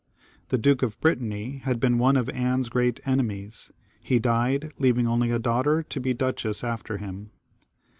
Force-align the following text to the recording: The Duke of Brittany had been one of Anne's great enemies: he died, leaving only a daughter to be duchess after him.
The 0.47 0.57
Duke 0.57 0.81
of 0.81 0.99
Brittany 0.99 1.57
had 1.57 1.79
been 1.79 1.99
one 1.99 2.17
of 2.17 2.27
Anne's 2.29 2.69
great 2.69 2.99
enemies: 3.05 3.71
he 4.03 4.17
died, 4.17 4.71
leaving 4.79 5.05
only 5.07 5.29
a 5.29 5.37
daughter 5.37 5.83
to 5.83 5.99
be 5.99 6.11
duchess 6.11 6.63
after 6.63 6.97
him. 6.97 7.29